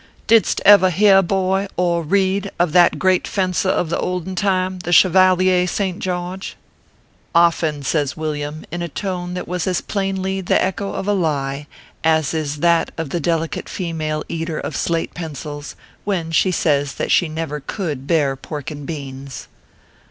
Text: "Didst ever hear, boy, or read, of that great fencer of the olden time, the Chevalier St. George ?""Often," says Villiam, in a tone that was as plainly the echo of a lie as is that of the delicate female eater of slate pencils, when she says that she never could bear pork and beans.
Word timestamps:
"Didst 0.27 0.61
ever 0.65 0.89
hear, 0.89 1.21
boy, 1.21 1.67
or 1.77 2.01
read, 2.01 2.49
of 2.57 2.71
that 2.71 2.97
great 2.97 3.27
fencer 3.27 3.69
of 3.69 3.91
the 3.91 3.99
olden 3.99 4.33
time, 4.33 4.79
the 4.79 4.91
Chevalier 4.91 5.67
St. 5.67 5.99
George 5.99 6.55
?""Often," 7.35 7.83
says 7.83 8.13
Villiam, 8.13 8.65
in 8.71 8.81
a 8.81 8.89
tone 8.89 9.35
that 9.35 9.47
was 9.47 9.67
as 9.67 9.79
plainly 9.79 10.41
the 10.41 10.59
echo 10.59 10.91
of 10.93 11.07
a 11.07 11.13
lie 11.13 11.67
as 12.03 12.33
is 12.33 12.61
that 12.61 12.89
of 12.97 13.11
the 13.11 13.19
delicate 13.19 13.69
female 13.69 14.23
eater 14.27 14.57
of 14.59 14.75
slate 14.75 15.13
pencils, 15.13 15.75
when 16.03 16.31
she 16.31 16.49
says 16.49 16.95
that 16.95 17.11
she 17.11 17.29
never 17.29 17.59
could 17.59 18.07
bear 18.07 18.35
pork 18.35 18.71
and 18.71 18.87
beans. 18.87 19.47